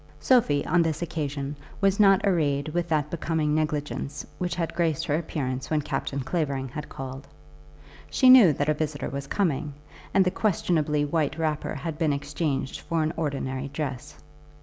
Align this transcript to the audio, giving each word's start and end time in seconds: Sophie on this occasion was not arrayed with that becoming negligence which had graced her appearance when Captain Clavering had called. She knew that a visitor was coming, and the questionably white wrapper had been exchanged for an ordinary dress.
Sophie 0.19 0.65
on 0.65 0.81
this 0.81 1.03
occasion 1.03 1.55
was 1.79 1.99
not 1.99 2.25
arrayed 2.25 2.67
with 2.69 2.89
that 2.89 3.11
becoming 3.11 3.53
negligence 3.53 4.25
which 4.39 4.55
had 4.55 4.73
graced 4.73 5.05
her 5.05 5.13
appearance 5.15 5.69
when 5.69 5.79
Captain 5.79 6.21
Clavering 6.21 6.67
had 6.67 6.89
called. 6.89 7.27
She 8.09 8.27
knew 8.27 8.51
that 8.53 8.67
a 8.67 8.73
visitor 8.73 9.09
was 9.11 9.27
coming, 9.27 9.75
and 10.11 10.25
the 10.25 10.31
questionably 10.31 11.05
white 11.05 11.37
wrapper 11.37 11.75
had 11.75 11.99
been 11.99 12.13
exchanged 12.13 12.79
for 12.79 13.03
an 13.03 13.13
ordinary 13.15 13.67
dress. 13.67 14.15